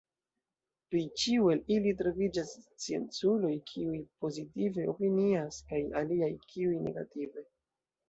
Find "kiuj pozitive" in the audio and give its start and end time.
3.69-4.89